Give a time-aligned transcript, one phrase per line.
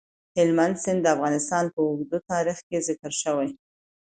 [0.37, 3.49] هلمند سیند د افغانستان په اوږده تاریخ کې ذکر شوی.